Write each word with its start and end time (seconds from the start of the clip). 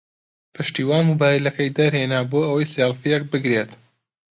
پشتیوان 0.55 1.03
مۆبایلەکەی 1.09 1.73
دەرهێنا 1.77 2.19
بۆ 2.31 2.39
ئەوەی 2.47 2.71
سێڵفییەک 2.73 3.23
بگرێت. 3.31 3.71